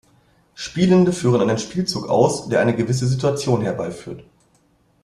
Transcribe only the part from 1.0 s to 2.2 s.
führen einen Spielzug